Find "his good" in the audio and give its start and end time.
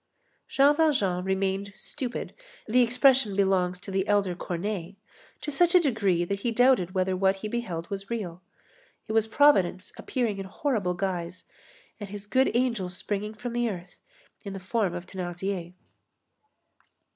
12.09-12.49